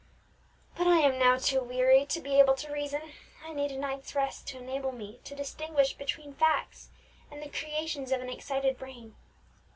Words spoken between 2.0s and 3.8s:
to be able to reason; I need a